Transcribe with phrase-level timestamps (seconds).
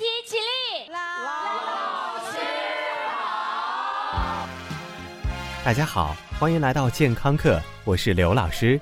[0.00, 0.90] 体起立。
[0.90, 0.98] 老
[2.32, 2.38] 师
[4.10, 4.48] 好，
[5.62, 8.80] 大家好，欢迎来到健康课，我是刘老师。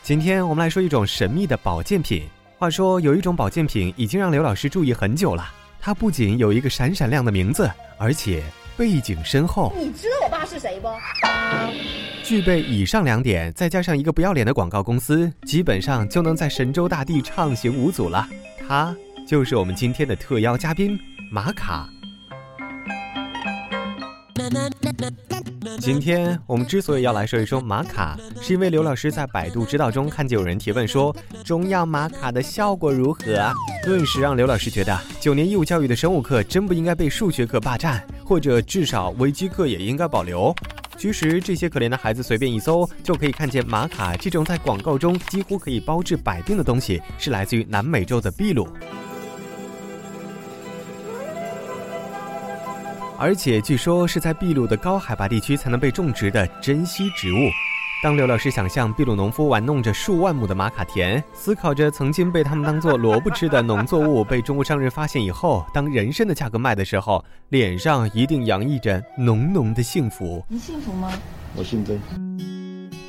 [0.00, 2.28] 今天我们来说一种神秘的保健品。
[2.56, 5.44] 话说有一种保健品已经让刘老师注意很久了，
[5.80, 7.68] 它不仅有一个闪闪亮的名字，
[7.98, 8.40] 而且
[8.76, 9.72] 背景深厚。
[9.76, 10.88] 你知道我爸是谁不？
[12.22, 18.28] 具备以上两点，再加上一个不要脸的广告公司，基本上就能在神州大地畅行无阻了。
[18.68, 18.94] 它
[19.26, 21.00] 就是我们今天的特邀嘉宾
[21.30, 21.88] 玛卡。
[25.80, 33.50] 今天我们之所以要来说一说玛卡，是因为刘老师在百度知道中看见有人提问说中药玛卡的效果如何，
[33.82, 40.54] 顿时让刘老师觉得九年义务教育的生物课真不应该被数学课霸占，或者至少微机课也应该保留。
[40.98, 48.68] 其实这些可怜的孩子随便一搜就可以看见玛卡这种在广告中几乎可以包治百病的东西，是来自于南美洲的秘鲁。
[53.16, 57.36] 而且据说是在秘鲁的高海拔地区才能被种植的珍稀植物。
[58.02, 70.44] 当刘老师想象秘鲁农夫玩弄着数万亩的玛卡田，思考着曾经被他们当做萝卜吃的农作物被中国商人发现以后，当人参的价格卖的时候，脸上一定洋溢着浓浓的幸福。
[70.48, 71.10] 你幸福吗？
[71.54, 71.98] 我姓曾。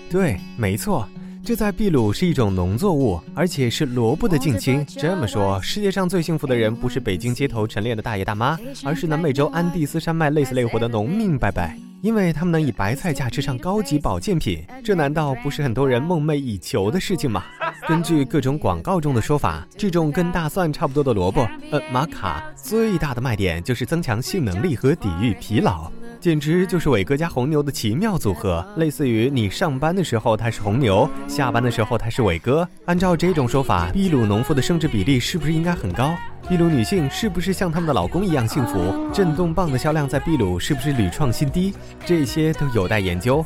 [0.10, 1.06] 对，没错。
[1.46, 4.84] 这在秘鲁是一种农作物，而且是萝卜的近亲。
[4.88, 11.64] 这么说，世界上最幸福的人不是北京街头晨练的大爷大妈，而是南美洲安第斯山脉累死累活的农民伯伯，
[12.02, 14.66] 因为他们能以白菜价吃上高级保健品。
[14.84, 17.44] 这难道不是很多人梦寐以求的事情吗？
[17.88, 25.92] 根据各种广告中的说法，这种跟大蒜差不多的萝卜，呃，玛卡最大的卖点就是增强性能力和抵御疲劳。
[26.26, 32.68] 简直就是伟哥加红牛的奇妙组合，类似于你上班的时候他是红牛，下班的时候他是伟哥。
[32.86, 36.16] 按照这种说法，秘鲁农夫的生殖比例是不是应该很高？
[36.50, 39.08] 秘鲁女性是不是像他们的老公一样幸福？
[39.14, 41.76] 震动棒的销量在秘鲁是不是屡创新低？
[42.08, 43.46] 这些都有待研究。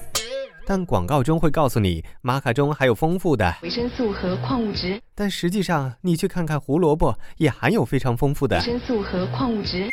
[0.65, 4.97] 但广告中会告诉你，玛卡中还有丰富的维生素和矿物质。
[5.13, 9.88] 但实际上，你去看看胡萝卜，也含有非常丰富的维生素和矿物质。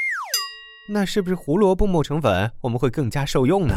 [0.89, 3.75] 那是不是胡萝卜磨成粉，我们会更加受用呢？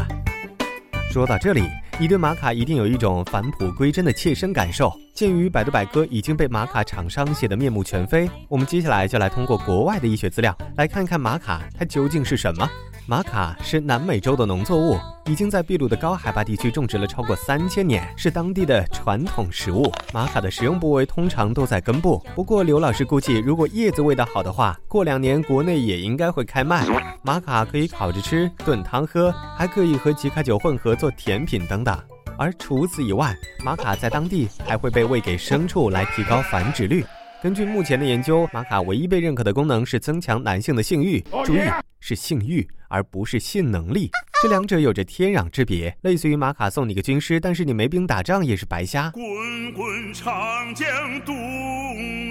[1.12, 1.64] 说到这里，
[1.98, 4.92] 你对玛卡一定有一种返璞归真的切身感受。
[5.12, 12.70] 鉴于百度百科已经被玛卡厂商写得面目全非，我们接下来就来通过国外的医学资料，来看看玛卡它究竟是什么。
[13.10, 19.92] 玛卡是南美洲的农作物，已经在秘鲁的高海拔地区种植了超过三千年，是当地的传统食物。
[20.14, 26.86] 玛卡的食用部位通常都在根部，不过刘老师估计，如果叶子味道好的话，过两年国内也应该会开卖。
[27.22, 31.98] 玛卡可以烤着吃、炖汤喝，还可以和吉卡酒混合做甜品等等。
[32.38, 33.34] 而除此以外，
[33.64, 37.04] 玛卡在当地还会被喂给牲畜来提高繁殖率。
[37.42, 41.18] 根据目前的研究，玛卡唯一被认可的功能是增强男性的性欲。
[41.42, 41.60] 注意，
[41.98, 44.10] 是性欲，而不是性能力。
[44.42, 45.96] 这两者有着天壤之别。
[46.02, 49.10] 类似于玛卡送你个军师，但是你没兵打仗也是白瞎。
[49.12, 49.24] 滚
[49.72, 50.86] 滚长江
[51.24, 51.34] 东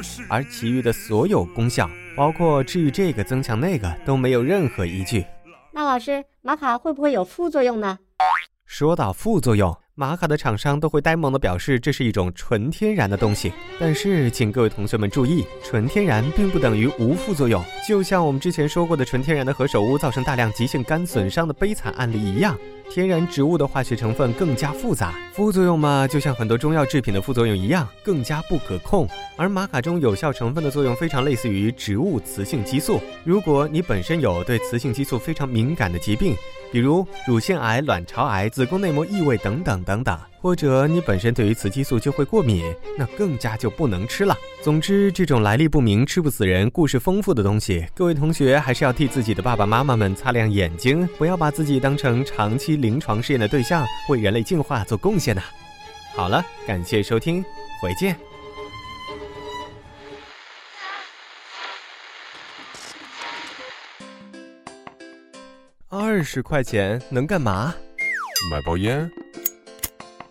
[0.04, 0.24] 逝。
[0.30, 5.26] 而其余的所有功效，包括治愈这个、增强那个，都没有任何依据。
[5.74, 7.98] 那老师，玛卡会不会有副作用呢？
[8.68, 9.76] 说到副作用。
[10.00, 17.62] 玛卡的厂商都会呆萌的表示这是一种纯天然的东西，但是请各位同学们注意，纯天然并不等于无副作用。
[17.86, 22.58] 就像我们之前说过的纯天然的何首乌造成大量急性肝损伤的悲惨案例一样，
[22.92, 29.08] 天然植物的化学成分更加复杂，副作用嘛，就像很多中药制品的副作用一样，更加不可控。
[29.38, 36.36] 而玛卡中有效成分的作用非常类似于植物雌性激素，如果你本身有对雌性激素非常敏感的疾病。
[36.72, 42.64] 比如乳腺癌、卵巢癌、子宫内膜异位等等等等，或者你本身对于雌激素就会过敏，
[42.98, 44.36] 那更加就不能吃了。
[44.62, 55.42] 总之，这种来历不明、吃不死人、故事丰富的东西，各位同学还是要替自己的爸爸妈妈们擦亮眼睛，不要把自己当成长期临床试验的对象，为人类进化做贡献呐。
[56.16, 57.44] 好了，感谢收听，
[57.82, 58.16] 回见。
[65.90, 67.74] 二十块钱能干嘛？
[68.52, 69.10] 买包烟。